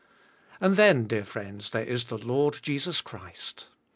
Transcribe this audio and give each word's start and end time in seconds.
And 0.59 0.77
then, 0.77 1.05
dear 1.05 1.23
friends, 1.23 1.69
there 1.69 1.83
is 1.83 2.05
the 2.05 2.17
Lord 2.17 2.57
Jesus 2.63 3.01
Christ. 3.01 3.67